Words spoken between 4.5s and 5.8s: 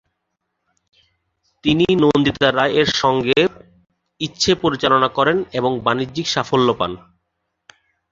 পরিচালনা করেন এবং